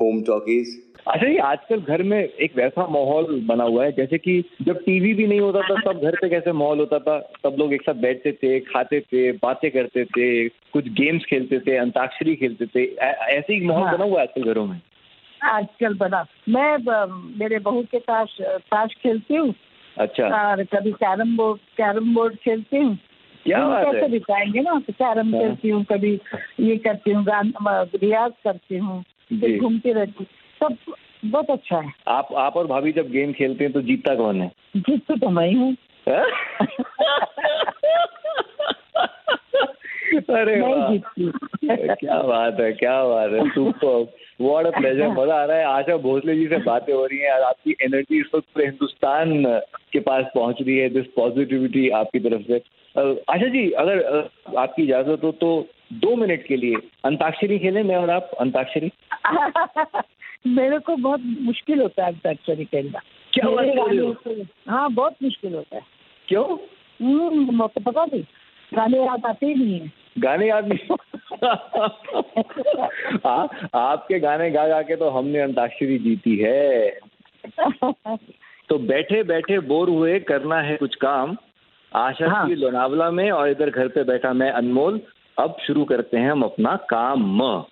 home 0.00 0.22
talkies 0.22 0.91
अच्छा 1.06 1.26
ये 1.26 1.38
आजकल 1.38 1.80
घर 1.80 2.02
में 2.02 2.18
एक 2.18 2.52
वैसा 2.56 2.86
माहौल 2.86 3.40
बना 3.46 3.64
हुआ 3.64 3.84
है 3.84 3.92
जैसे 3.92 4.18
कि 4.18 4.44
जब 4.62 4.78
टीवी 4.78 5.12
भी 5.14 5.26
नहीं 5.26 5.40
होता 5.40 5.60
था 5.60 5.80
तब 5.86 6.00
घर 6.00 6.16
पे 6.20 6.28
कैसे 6.28 6.52
माहौल 6.52 6.78
होता 6.78 6.98
था? 6.98 7.18
सब 7.42 7.56
लोग 7.58 7.72
एक 7.74 7.82
साथ 7.82 7.94
बैठते 7.94 8.32
थे 8.32 8.60
खाते 8.60 9.00
थे 9.00 9.32
बातें 9.32 9.70
करते 9.70 10.04
थे 10.04 10.48
कुछ 10.48 10.88
गेम्स 10.88 11.24
खेलते 11.24 11.58
थे 11.58 11.76
अंताक्षरी 11.76 12.34
खेलते 12.36 12.66
थे। 12.66 12.84
ऐसे 12.94 13.54
ही 13.54 13.66
माहौल 13.66 13.84
हाँ। 13.84 13.96
बना 13.96 14.04
हुआ 14.04 14.20
है 14.20 14.26
आजकल 14.26 14.52
घरों 14.52 14.66
में? 14.66 14.80
आजकल 15.40 15.94
बना। 15.94 16.24
मैं 16.48 16.76
मेरे 17.38 17.58
बहू 17.58 17.82
के 17.82 17.98
ताश 17.98 18.36
ताश 18.42 18.94
खेलती 19.02 19.34
हूँ। 19.34 19.54
अच्छा। 19.96 20.26
और 20.26 20.62
कभी 20.64 20.92
कैरम 20.92 21.36
बोर्ड 21.36 21.60
कैरम 21.76 22.14
बोर्ड 22.14 22.36
खेलती 22.36 22.76
हूँ। 22.76 22.98
क्या 23.44 23.66
बात 23.68 23.84
कैसे 23.84 24.08
बिताएँगे 24.08 24.60
ना? 24.60 24.78
तो 24.86 24.92
कैरम 24.92 25.34
हाँ। 25.34 25.42
खेलती 25.42 25.68
हूँ 25.68 25.84
कभी 25.84 26.20
ये 26.60 26.76
करती 26.76 27.10
हूँ 27.10 27.24
रियाज 27.28 28.32
करती 28.44 28.78
हूँ 28.78 29.02
फिर 29.30 29.58
घूमती 29.60 29.92
रहती 29.92 30.14
हूँ। 30.18 30.26
सब 30.62 30.76
बहुत 31.24 31.50
अच्छा 31.50 31.78
है। 31.80 31.92
आप 32.08 32.28
आप 32.36 32.56
और 32.56 32.66
भाभी 32.66 32.92
जब 32.92 33.10
गेम 33.10 33.32
खेलते 33.32 33.64
हैं 33.64 33.72
तो 33.72 33.80
जीतता 33.82 34.14
कौन 34.14 34.40
है? 34.42 34.50
जीतती 34.76 35.18
तो 35.18 35.28
मैं 35.30 35.46
ही 35.48 35.54
हूँ। 35.54 35.76
अरे 40.30 40.54
मैं 40.56 40.68
वाह। 40.68 40.90
जीतती 40.90 41.94
क्या 41.96 42.20
बात 42.22 42.60
है 42.60 42.72
क्या 42.72 43.04
बात 43.04 43.30
है। 43.30 43.48
सुपर 43.50 44.12
व्हाट 44.40 44.66
अ 44.66 44.70
प्लेजर 44.78 45.08
मज़ा 45.08 45.34
आ 45.34 45.44
रहा 45.44 45.56
है। 45.56 45.64
आशा 45.64 45.96
भोसले 45.96 46.34
जी 46.36 46.46
से 46.46 46.56
बातें 46.56 46.92
हो 46.94 47.04
रही 47.06 47.18
हैं 47.18 47.32
और 47.32 47.40
आपकी 47.40 47.76
एनर्जी 47.82 48.20
इस 48.20 48.30
वक्त 48.34 48.46
पूरे 48.54 48.66
हिंदुस्तान 48.66 49.44
के 49.92 50.00
पास 50.00 50.24
पहुँच 50.34 50.62
रही 50.62 50.76
है 50.78 50.88
दिस 50.88 51.06
पॉजिटिविटी 51.16 51.88
आपकी 52.00 52.18
तरफ़ 52.18 52.42
से। 52.42 52.58
आशा 53.30 53.46
जी 53.48 53.70
अगर 53.70 54.28
आपकी 54.58 54.82
इजाज़त 54.82 55.24
हो 55.24 55.30
तो 55.32 55.50
दो 55.92 56.16
मिनट 56.16 56.46
के 56.46 56.56
लिए 56.56 56.76
अंताक्षरी 57.04 57.58
खेलें 57.58 57.82
मैं 57.82 57.96
और 57.96 58.10
आप 58.10 58.30
अंताक्षरी। 58.40 58.90
मेरे 60.46 60.78
को 60.78 60.96
बहुत 60.96 61.20
मुश्किल 61.40 61.82
होता 61.82 62.04
है 62.04 62.12
अंताक्षरी 62.12 62.64
खेलना 62.64 63.00
क्या 63.32 63.48
बात 63.48 63.66
मेरे 63.66 63.76
कर 63.76 63.88
रही 63.88 64.40
हो? 64.40 64.46
हाँ। 64.68 64.90
बहुत 64.90 65.14
मुश्किल 65.22 65.54
होता 65.54 65.76
है। 65.76 65.82
क्यों? 66.28 66.56
तो 67.68 67.80
पता 67.80 68.04
नहीं। 68.04 68.22
गाने 68.74 68.98
याद 68.98 69.26
आते 69.26 69.46
ही 69.46 69.54
नहीं 69.54 69.80
है। 69.80 69.92
गाने 70.18 70.48
याद 70.48 70.68
नहीं? 70.68 70.96
आ, 73.26 73.46
आपके 73.74 74.20
गाने 74.20 74.50
गा 74.50 74.68
गा 74.68 74.82
के 74.82 74.96
तो 74.96 75.10
हमने 75.10 75.38
अंताक्षरी 75.38 75.98
जीती 75.98 76.36
है। 76.36 76.90
तो 78.68 78.78
बैठे 78.78 79.22
बैठे 79.22 79.58
बोर 79.58 79.88
हुए 79.88 80.20
करना 80.20 80.56
है 80.56 80.76
कुछ 80.76 80.94
काम। 80.94 81.36
आशा 81.96 82.28
हाँ। 82.28 82.48
की 82.48 82.54
लोनावला 82.54 83.10
में 83.10 83.30
और 83.30 83.48
इधर 83.48 83.70
घर 83.70 83.88
पे 83.88 84.04
बैठा 84.04 84.32
मैं 84.32 84.50
अनमोल। 84.50 85.00
अब 85.38 85.56
शुरू 85.66 85.84
करते 85.84 86.16
हैं 86.16 86.30
हम 86.30 86.42
अपना 86.42 86.76
काम। 86.76 87.42
म। 87.42 87.64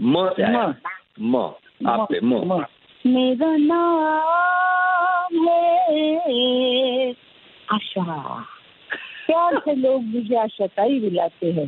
म 0.00 0.18
आया। 0.18 0.74
म। 1.20 1.52
आप 1.86 2.08
पे 2.12 2.20
म 2.20 2.34
म- 2.34 2.64
मेरा 3.06 3.56
नाम 3.56 5.48
है 5.48 7.10
आशा। 7.72 8.40
प्यार 9.26 9.58
से 9.58 9.74
लोग 9.74 10.04
मुझे 10.04 10.36
आशा 10.36 10.66
का 10.66 10.82
ही 10.82 11.00
बुलाते 11.00 11.52
हैं। 11.52 11.66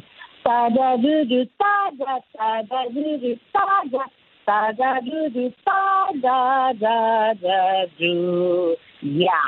ताज़ा 0.48 0.96
दूध 0.96 1.46
ताज़ा 1.46 2.18
ताज़ा 2.18 2.84
दूध 2.84 3.36
ताज़ा 3.36 4.02
ताज़ा 4.46 5.00
दूध 5.00 5.50
ताज़ा 5.50 6.72
ताज़ा 6.72 7.84
दूध। 7.84 8.76
या 9.04 9.42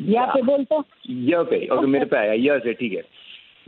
या 0.00 0.26
पे 0.26 0.42
बोलते। 0.42 0.76
य 1.10 1.44
पे 1.44 1.68
ओके 1.68 1.86
मेरे 1.86 2.04
पे 2.04 2.16
आया 2.16 2.32
य 2.32 2.60
से 2.60 2.72
ठीक 2.72 2.92
है। 2.92 3.02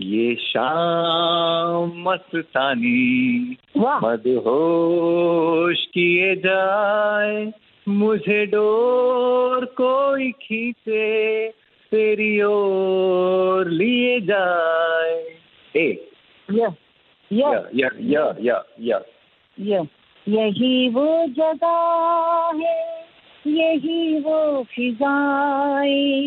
ये 0.03 0.35
शाम 0.35 1.93
मस्तानी। 1.97 3.57
वाह। 3.77 4.07
मदहोश 4.07 5.87
किए 5.87 6.37
जाए 6.37 7.53
मुझे 7.89 8.47
डोर 8.47 9.65
कोई 9.65 10.33
खींचे 10.33 11.49
तेरी 11.91 12.43
ओर 12.43 13.69
लिए 13.69 14.21
जाए। 14.21 15.25
ए। 15.77 16.09
या 16.53 16.75
या। 17.33 17.63
य 17.75 17.89
य 18.01 18.35
य 18.41 18.61
य 18.81 19.01
य। 19.61 19.87
यही 20.29 20.89
वो 20.89 21.27
जगह 21.27 22.51
है 22.67 23.01
यही 23.47 24.21
वो 24.21 24.63
फिजाएँ। 24.63 26.21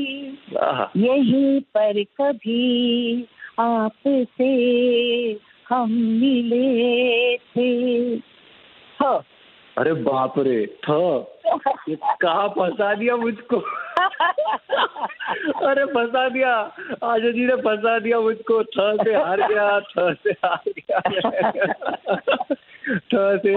यही 0.98 1.60
पर 1.60 2.04
कभी 2.04 3.26
आपसे 3.60 5.34
हम 5.70 5.92
मिले 5.92 7.38
थे। 7.38 8.16
हाँ 9.00 9.24
अरे 9.78 9.94
बाप 9.94 10.40
रे 10.40 10.66
थ। 10.66 10.90
ये 11.90 11.96
कहाँ 12.22 12.50
फंसा 12.50 12.94
दिया 12.94 13.18
मुझको? 13.18 13.58
अरे 15.68 15.86
फंसा 15.86 16.30
दिया। 16.30 16.56
आजा 17.04 17.32
जी 17.32 17.46
ने 17.46 17.56
फंसा 17.56 18.00
दिया 18.00 18.20
मुझको। 18.20 18.64
थ 18.64 18.98
से 19.04 19.16
हार 19.16 19.48
गया 19.48 19.80
थ 19.80 20.14
से 20.14 20.32
हार 20.32 20.64
गया। 20.80 21.00
थ 23.14 23.38
से 23.38 23.56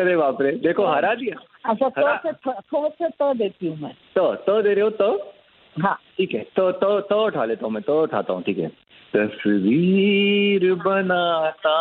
अरे 0.00 0.16
बाप 0.16 0.42
रे 0.42 0.52
देखो 0.52 0.86
हरा 0.86 1.14
दिया। 1.14 1.36
अच्छा 1.70 1.88
तो 1.88 2.32
तो 2.60 2.88
से 2.88 3.08
तो 3.08 3.34
देती 3.34 3.68
हूँ 3.68 3.80
मैं। 3.80 3.94
तो 4.14 4.34
तो 4.34 4.62
दे 4.62 4.74
रहे 4.74 4.84
हो 4.84 4.90
तो 4.90 5.32
हाँ 5.82 5.94
ठीक 6.16 6.34
है। 6.34 6.40
तो 6.56 6.72
तो 6.72 7.00
तो 7.00 7.26
उठा 7.26 7.44
लेता 7.44 7.66
हूँ 7.66 7.72
मैं 7.74 7.82
तो 7.82 8.02
उठाता 8.02 8.32
हूँ 8.32 8.42
ठीक 8.42 8.58
है। 8.58 8.68
तस्वीर 9.16 10.74
बनाता 10.74 11.76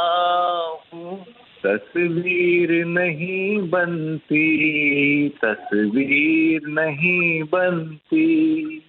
हूँ 0.93 1.25
तस्वीर 1.65 2.85
नहीं 2.85 3.69
बनती 3.69 5.29
तस्वीर 5.29 6.67
नहीं 6.67 7.43
बनती। 7.43 8.79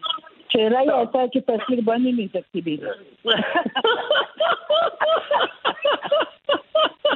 चेहरा 0.51 0.81
ही 0.81 0.87
ऐसा 0.87 1.21
है 1.21 1.29
कि 1.29 1.41
तस्वीर 1.41 1.85
बन 1.85 2.07
ही 2.07 2.13
नहीं 2.13 2.29
सकती 2.29 2.61
भी। 2.61 2.77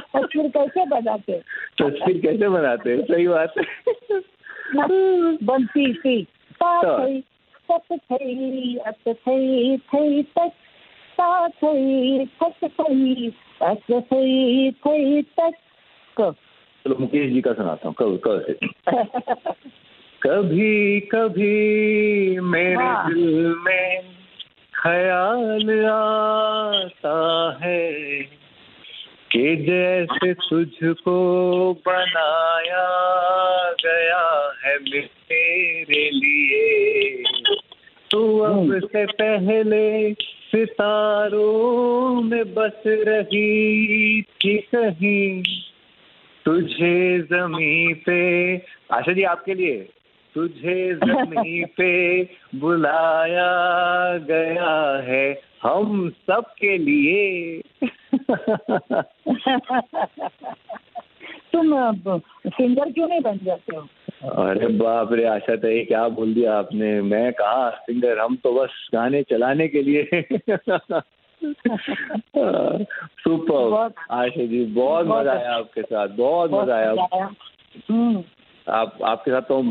तस्वीर 0.01 0.47
कैसे 0.47 0.85
बनाते? 0.85 1.39
तस्वीर 1.81 2.17
कैसे 2.17 2.49
बनाते? 2.49 2.97
सही 3.01 3.27
बात 3.27 3.53
है। 3.57 3.63
बनती 5.43 5.93
थी। 5.93 6.23
तो। 6.63 7.32
चलो 16.85 16.95
मुकेश 16.99 17.31
जी 17.33 17.41
का 17.41 17.53
सुनाता 17.53 17.87
हूँ 17.87 17.95
कब 17.99 18.19
कब 18.25 18.45
से 18.47 18.53
कभी 20.21 20.99
कभी 21.11 22.39
मेरे 22.39 22.75
हाँ। 22.75 23.09
दिल 23.09 23.55
में 23.57 24.01
ख्याल 24.73 25.69
आता 25.85 27.15
है 27.63 27.83
कि 29.31 29.55
जैसे 29.65 30.33
तुझको 30.33 31.17
बनाया 31.87 32.83
गया 33.85 34.23
है 34.63 34.77
मेरे 34.79 36.09
लिए 36.11 36.62
तू 38.13 38.39
अब 38.39 38.79
से 38.79 39.05
पहले 39.05 40.13
सितारों 40.13 42.21
में 42.21 42.53
बस 42.53 42.83
रही 42.87 44.21
थी 44.21 44.67
कहीं। 44.75 45.43
तुझे 46.45 47.19
जमी 47.19 47.93
पे 47.93 48.57
आशा 48.91 49.13
जी 49.13 49.23
आपके 49.23 49.53
लिए। 49.53 49.89
तुझे 50.35 50.95
जमी 50.95 51.65
पे 51.77 52.23
बुलाया 52.55 54.17
गया 54.17 55.01
है 55.01 55.41
हम 55.63 56.09
सब 56.09 56.53
के 56.61 56.77
लिए। 56.77 57.61
तुम 61.53 62.19
सिंगर 62.47 62.91
क्यों 62.91 63.07
नहीं 63.07 63.21
बन 63.21 63.39
जाते 63.43 63.75
हो? 63.75 63.87
अरे 64.23 64.67
बाप 64.67 65.13
रे 65.13 65.25
आशा 65.25 65.55
तो 65.55 65.85
क्या 65.85 66.07
बोल 66.07 66.33
दिया 66.33 66.53
आपने? 66.53 67.01
मैं 67.01 67.33
कहा? 67.33 67.69
सिंगर 67.69 68.19
हम 68.19 68.35
तो 68.35 68.53
बस 68.53 68.89
गाने 68.93 69.23
चलाने 69.23 69.67
के 69.67 69.81
लिए। 69.81 70.03
सुपर। 73.23 73.91
आशा 74.11 74.45
जी 74.45 74.65
बहुत 74.65 75.07
मज़ा 75.07 75.31
आया 75.31 75.53
आपके 75.53 75.81
साथ 75.81 76.07
बहुत 76.07 76.51
मज़ा 76.51 76.75
आया। 76.75 76.91
हम्म। 77.91 78.23
आप 78.67 78.97
आपके 79.03 79.31
साथ 79.31 79.41
तो 79.41 79.61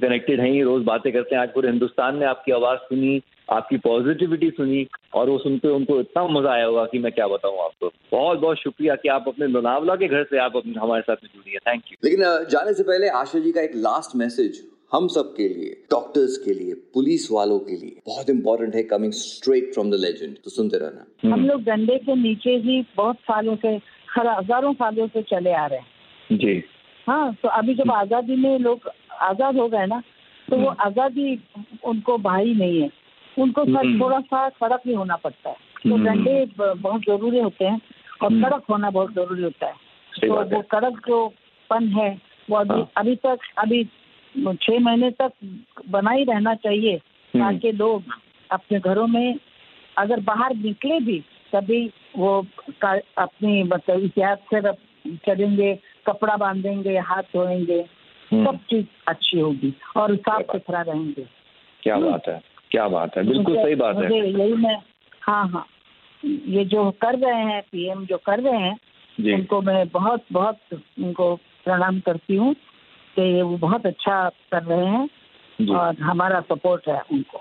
कनेक्टेड 0.00 0.40
हैं 0.40 0.50
ही 0.50 0.62
रोज 0.62 0.82
बातें 0.82 1.12
करते 1.12 1.34
हैं। 1.34 1.42
आज 1.42 1.48
पूरे 1.48 1.68
हिंदुस्तान 1.68 2.18
ने 2.18 2.24
आपकी 2.24 2.52
आवाज़ 2.52 2.78
सुनी। 2.78 3.22
आपकी 3.48 3.76
पॉजिटिविटी 3.78 4.50
सुनी 4.50 4.86
और 5.14 5.30
वो 5.30 5.38
सुनते 5.38 5.68
उनको 5.70 5.98
इतना 6.00 6.26
मज़ा 6.28 6.52
आया 6.52 6.64
होगा 6.66 6.84
कि 6.84 6.98
मैं 6.98 7.12
क्या 7.12 7.26
बताऊँ 7.28 7.58
आपको। 7.64 7.90
बहुत 8.12 8.38
बहुत 8.38 8.58
शुक्रिया 8.58 8.94
कि 8.96 9.08
आप 9.08 9.24
अपने 9.28 9.46
लोनावला 9.46 9.94
के 9.96 10.08
घर 10.08 10.24
से 10.30 10.38
आप 10.38 10.56
अपने 10.56 10.80
हमारे 10.80 11.02
साथ 11.02 11.16
में 11.24 11.30
जुड़ी 11.34 11.52
है। 11.52 11.58
थैंक 11.66 11.82
यू 11.92 11.96
लेकिन 12.04 12.48
जाने 12.50 12.74
से 12.74 12.82
पहले 12.82 13.08
आशा 13.18 13.38
जी 13.38 13.52
का 13.52 13.60
एक 13.60 13.76
लास्ट 13.76 14.16
मैसेज 14.16 14.62
हम 14.92 15.06
सब 15.08 15.32
के 15.36 15.48
लिए 15.48 15.70
डॉक्टर्स 15.90 16.36
के 16.38 16.52
लिए 16.54 16.74
पुलिस 16.94 17.30
वालों 17.32 17.58
के 17.60 17.76
लिए 17.76 18.00
बहुत 18.06 18.30
इंपॉर्टेंट 18.30 18.74
है 18.74 18.82
coming 18.90 19.12
straight 19.12 19.72
from 19.74 19.90
the 19.90 19.94
legend 20.00 20.36
तो 20.44 20.50
सुनते 20.50 20.78
रहना। 20.78 21.06
हम 21.22 21.32
हम्म। 21.32 21.46
लोग 21.46 21.62
डंडे 21.62 21.96
के 21.98 22.14
नीचे 22.16 22.56
ही 22.58 22.80
बहुत 22.96 23.16
सालों 23.22 23.56
से 23.56 23.74
हज़ारों 24.18 24.72
सालों 24.74 25.06
से 25.06 25.22
चले 25.30 25.52
आ 25.54 25.66
रहे 25.66 25.78
हैं। 25.78 26.38
जी। 26.38 26.62
हाँ 27.06 27.34
तो 27.42 27.48
अभी 27.48 27.74
जब 27.74 27.82
हम्म। 27.82 28.00
आज़ादी 28.00 28.36
में 28.36 28.58
लोग 28.58 28.90
आज़ाद 29.22 29.56
हो 29.56 29.68
गए 29.68 29.86
ना 29.86 30.02
तो 30.48 30.56
वो 30.56 30.68
हम्म। 30.68 30.82
आज़ादी 30.82 31.40
उनको 31.84 32.18
भाई 32.20 32.54
नहीं 32.54 32.80
है। 32.82 32.90
उनको 33.38 33.62
हम्म। 33.62 34.00
थोड़ा 34.00 34.20
सा 34.20 34.48
कड़क 34.48 34.82
भी 34.86 34.94
होना 34.94 35.16
पड़ता 35.16 35.50
है। 35.50 35.56
तो 35.82 35.96
डंडे 36.04 36.44
बहुत 36.58 37.02
ज़रूरी 37.02 37.38
होते 37.38 37.64
हैं 37.64 37.80
और 38.22 38.42
कड़क 38.42 38.62
होना 38.70 38.90
बहुत 38.90 39.12
ज़रूरी 39.14 39.42
होता 39.42 39.66
है। 39.66 39.74
तो 40.12 40.34
वो 40.56 40.62
कड़क 40.70 41.02
जो 41.08 41.26
पन 41.70 41.88
है 41.88 42.10
वो 42.50 42.56
अभी 42.56 42.74
हाँ। 42.74 42.90
अभी 42.96 43.14
तक 43.16 43.38
अभी 43.58 43.84
छह 44.34 44.78
महीने 44.80 45.10
तक 45.10 45.32
बना 45.88 46.10
ही 46.10 46.24
रहना 46.24 46.54
चाहिए 46.54 46.96
ताकि 47.34 47.72
लोग 47.72 48.02
अपने 48.50 48.78
घरों 48.80 49.06
में 49.06 49.38
अगर 49.98 50.20
बाहर 50.20 50.54
निकले 50.54 51.00
भी 51.00 51.18
तभी 51.52 51.90
वो 52.16 52.46
अपनी 53.18 53.62
मतलब 53.62 54.04
इतिहास 54.04 54.38
से 54.54 54.60
चलेंगे 55.26 55.74
कपड़ा 56.06 56.36
बांधेंगे 56.36 56.98
हाथ 56.98 57.22
धोएँगे 57.22 57.84
हम्म। 58.30 58.46
सब 58.46 58.56
चीज़ 58.70 58.86
अच्छी 59.08 59.40
होगी 59.40 59.74
और 59.96 60.16
साफ़ 60.16 60.42
सुथरा 60.42 60.80
रहेंगे। 60.82 61.26
क्या 61.82 61.94
हम्म। 61.96 62.10
बात 62.10 62.28
है। 62.28 62.40
क्या 62.70 62.86
बात 62.88 63.16
है? 63.16 63.22
बिल्कुल 63.26 63.56
सही 63.56 63.74
बात 63.74 63.96
है। 63.96 64.10
यही 64.18 64.52
मैं 64.54 64.76
हाँ 65.22 65.48
हाँ। 65.48 65.66
ये 66.22 66.64
जो 66.64 66.90
कर 67.02 67.18
रहे 67.18 67.42
हैं 67.44 67.60
पीएम 67.62 68.04
जो 68.06 68.16
कर 68.26 68.40
रहे 68.40 68.60
हैं 68.60 69.34
उनको 69.34 69.60
मैं 69.62 69.88
बहुत 69.88 70.24
बहुत 70.32 70.58
उनको 70.72 71.34
प्रणाम 71.64 72.00
करती 72.00 72.36
हूँ 72.36 72.54
कि 73.16 73.42
वो 73.42 73.56
बहुत 73.56 73.86
अच्छा 73.86 74.28
कर 74.52 74.62
रहे 74.62 74.86
हैं 74.86 75.68
और 75.76 76.02
हमारा 76.02 76.40
सपोर्ट 76.40 76.88
है 76.88 77.00
उनको। 77.12 77.40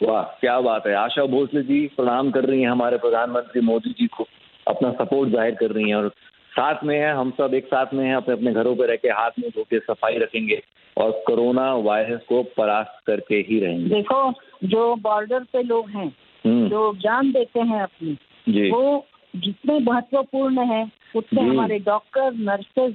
वाह 0.00 0.22
क्या 0.40 0.60
बात 0.60 0.86
है। 0.86 0.94
आशा 0.94 1.24
भोसले 1.26 1.62
जी 1.62 1.86
प्रणाम 1.96 2.30
कर 2.30 2.44
रही 2.44 2.62
हैं 2.62 2.70
हमारे 2.70 2.98
प्रधानमंत्री 2.98 3.60
मोदी 3.62 3.90
जी 3.90 4.06
को 4.06 4.26
अपना 4.66 4.90
सपोर्ट 4.94 5.30
ज़ाहिर 5.30 5.54
कर 5.54 5.70
रही 5.70 5.88
हैं 5.88 5.96
और 5.96 6.10
साथ 6.52 6.84
में 6.84 6.98
है 6.98 7.12
हम 7.14 7.30
सब 7.30 7.54
एक 7.54 7.66
साथ 7.66 7.94
में 7.94 8.04
है 8.04 8.14
अपने 8.14 8.34
अपने 8.34 8.52
घरों 8.52 8.74
पर 8.76 8.88
रह 8.88 8.96
के 8.96 9.08
हाथ 9.10 9.38
में 9.38 9.48
धो 9.50 9.62
के 9.62 9.78
सफ़ाई 9.78 10.18
रखेंगे 10.18 10.60
और 10.96 11.10
कोरोना 11.26 11.74
वायरस 11.80 12.20
को 12.28 12.42
परास्त 12.56 13.00
करके 13.06 13.34
ही 13.48 13.60
रहेंगे। 13.60 13.94
देखो 13.94 14.32
जो 14.64 14.94
बॉर्डर 15.02 15.44
पे 15.52 15.62
लोग 15.62 15.90
हैं 15.90 16.06
हम्म। 16.44 16.68
जो 16.68 16.92
जान 16.96 17.30
देते 17.32 17.60
हैं 17.60 17.82
अपनी 17.82 18.70
वो 18.70 19.06
जितने 19.34 19.78
महत्वपूर्ण 19.80 20.66
है 20.66 20.82
उतने 21.16 21.42
हमारे 21.42 21.78
डॉक्टर 21.78 22.32
नर्सेज 22.40 22.94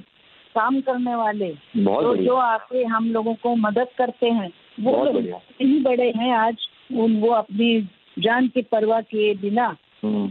काम 0.54 0.80
करने 0.80 1.14
वाले 1.14 1.50
तो 1.76 2.14
जो 2.16 2.34
आके 2.36 2.84
हम 2.84 3.10
लोगों 3.12 3.34
को 3.34 3.54
मदद 3.56 3.88
करते 3.98 4.26
हैं 4.30 4.50
वो 4.80 5.02
ही 5.60 5.78
बड़े 5.80 6.10
हैं 6.16 6.32
आज 6.34 6.66
उन 6.94 7.16
वो 7.20 7.32
अपनी 7.32 7.68
जान 8.18 8.48
की 8.48 8.62
परवाह 8.62 9.00
किए 9.00 9.34
बिना 9.34 9.74
हम्म। 10.04 10.28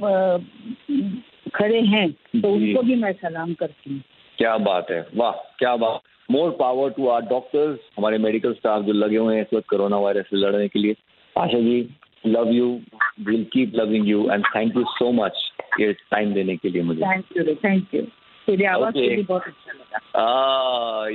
खड़े 1.56 1.82
हैं 1.82 2.12
तो 2.12 2.52
उनको 2.52 2.82
भी 2.82 2.96
मैं 2.96 3.13
सलाम 3.13 3.54
करती 3.54 3.94
हूँ। 3.94 4.02
क्या 4.38 4.58
बात 4.58 4.91
है 4.91 5.08
वाह 5.15 5.32
क्या 5.32 5.76
बात। 5.76 6.02
More 6.32 6.52
power 6.52 6.89
to 6.89 7.08
our 7.08 7.22
doctors 7.22 7.80
हमारे 7.98 8.18
मेडिकल 8.18 8.54
स्टाफ 8.54 8.84
जो 8.84 8.94
लगे 8.94 9.18
हुए 9.18 9.36
हैं 9.36 9.41
इस 9.41 9.54
वक्त 9.54 9.68
कोरोना 9.70 9.98
वायरस 9.98 10.26
से 10.26 10.38
लड़ने 10.38 10.68
के 10.68 10.80
लिए। 10.80 10.96
Asha 11.38 11.60
ji 11.60 11.96
love 12.26 12.50
you 12.50 12.80
will 13.26 13.44
keep 13.44 13.72
loving 13.76 14.08
you 14.08 14.30
and 14.32 14.46
thank 14.46 14.76
you 14.76 14.84
so 14.88 15.12
much 15.12 15.52
ये 15.80 15.94
टाइम 15.94 16.34
देने 16.34 16.56
के 16.58 16.70
लिए 16.70 16.82
मुझे। 16.82 17.02
थैंक 17.02 17.26
यू 17.38 17.56
थैंक 17.56 17.96
यू 17.96 18.02
तेरी 18.48 18.63
आवाज़ 18.63 18.96
okay. 18.96 19.28
बहुत 19.28 19.44
अच्छा 19.44 19.72
लगा। 19.72 20.00
Ah, 20.18 21.10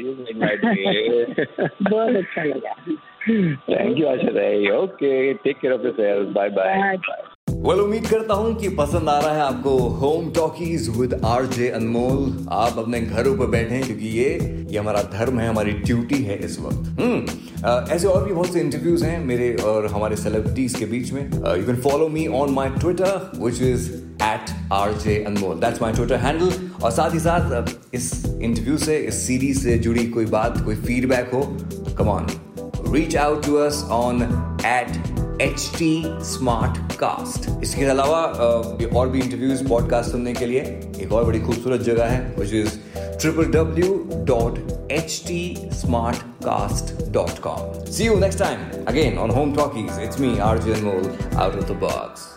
बहुत 1.90 2.16
अच्छा 2.16 2.44
लगा। 2.44 2.74
Thank 3.70 3.98
you 3.98 4.06
Asha 4.06 4.78
okay 4.78 5.34
take 5.34 5.58
care 5.58 5.74
of 5.74 5.82
yourself 5.82 6.28
bye 6.28 6.48
bye 6.48 6.92
well 7.60 7.68
well, 7.68 7.84
उम्मीद 7.84 8.06
करता 8.06 8.34
हूँ 8.34 8.54
कि 8.58 8.68
पसंद 8.76 9.08
आ 9.08 9.18
रहा 9.20 9.32
है 9.34 9.40
आपको 9.42 9.76
home 9.96 10.30
talkies 10.32 10.88
with 10.96 11.14
R 11.24 11.46
J 11.46 11.68
Anmol 11.68 12.46
आप 12.50 12.78
अपने 12.78 13.00
घरों 13.00 13.36
पर 13.38 13.46
बैठे 13.46 13.80
क्योंकि 13.80 14.08
ये 14.08 14.28
ये 14.70 14.78
हमारा 14.78 15.02
धर्म 15.12 15.40
है 15.40 15.48
हमारी 15.48 15.72
ड्यूटी 15.72 16.22
है 16.22 16.38
इस 16.44 16.58
वक्त। 16.60 17.00
हम्म 17.00 17.92
ऐसे 17.94 18.06
और 18.06 18.24
भी 18.24 18.32
बहुत 18.32 18.52
से 18.52 18.60
इंटरव्यूज़ 18.60 19.04
हैं 19.04 19.18
मेरे 19.24 19.52
और 19.64 19.86
हमारे 19.86 20.16
सेलिब्रिटीज 20.16 20.74
के 20.74 20.86
बीच 20.86 21.12
में। 21.12 21.22
You 21.22 21.66
can 21.66 21.80
follow 21.82 22.08
me 22.08 22.26
on 22.40 22.54
my 22.54 22.70
Twitter 22.80 23.30
which 23.36 23.62
is 23.62 23.90
at 24.22 24.56
R 24.72 24.98
J 25.04 25.22
Anmol 25.26 25.60
that's 25.60 25.82
my 25.82 25.92
Twitter 25.92 26.26
handle 26.26 26.52
और 26.82 26.90
साथ 26.90 27.14
ही 27.14 27.20
साथ 27.20 27.94
इस 27.94 28.12
इंटरव्यू 28.26 28.78
से 28.78 28.98
इस 28.98 29.26
सीरीज़ 29.26 29.64
से 29.64 29.78
जुड़ी 29.78 30.06
कोई 30.08 30.26
बात 30.38 30.60
कोई 30.64 30.76
फीडबैक 30.78 31.30
हो 31.34 31.46
come on 31.98 32.36
reach 32.92 33.16
out 33.18 33.46
to 33.46 33.54
us 33.58 33.86
on 33.92 34.22
at 34.66 35.19
H 35.40 35.70
T 35.74 36.02
smartcast 36.92 37.48
इसके 37.62 37.84
अलावा 37.84 38.18
और 38.96 39.08
भी 39.08 39.20
इंटरव्यूज़ 39.20 39.62
पॉडकास्ट 39.68 40.10
सुनने 40.10 40.32
के 40.34 40.46
लिए 40.46 40.60
एक 41.02 41.12
और 41.12 41.24
बड़ी 41.24 41.40
खूबसूरत 41.40 41.80
जगह 41.82 42.04
है 42.04 42.18
which 42.38 42.52
is 42.54 42.76
triple 42.94 43.50
W 43.52 43.94
dot 44.26 44.58
H 44.92 45.22
T 45.28 45.70
Smartcast 46.44 46.94
dot 47.12 47.38
com 47.38 47.84
see 47.86 48.06
you 48.06 48.18
next 48.18 48.38
time 48.38 48.84
again 48.88 49.18
on 49.18 49.30
home 49.30 49.54
talkies 49.54 50.02
it's 50.02 50.20
me 50.20 50.36
R 50.40 50.62
J 50.62 50.80
Anmol 50.82 51.10
out 51.36 51.54
of 51.54 51.64
the 51.64 51.78
box 51.80 52.28